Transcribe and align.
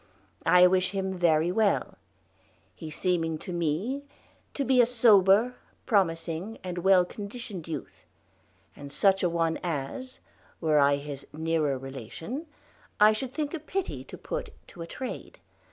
I 0.47 0.65
wish 0.65 0.93
him 0.93 1.13
very 1.15 1.51
well; 1.51 1.95
he 2.73 2.89
seeming 2.89 3.37
to 3.37 3.53
me 3.53 4.01
to 4.55 4.65
be 4.65 4.81
a 4.81 4.85
sober, 4.87 5.57
promising, 5.85 6.57
and 6.63 6.79
well 6.79 7.05
conditioned 7.05 7.65
youthe; 7.67 8.05
and 8.75 8.91
such 8.91 9.21
a 9.21 9.29
one 9.29 9.59
as, 9.61 10.17
were 10.59 10.79
I 10.79 10.95
his 10.95 11.27
neerer 11.33 11.77
relation, 11.77 12.47
I 12.99 13.13
shoulde 13.13 13.33
thinke 13.33 13.53
a 13.53 13.59
pitye 13.59 14.03
to 14.07 14.17
put 14.17 14.49
to 14.69 14.81
a 14.81 14.87
trade. 14.87 15.37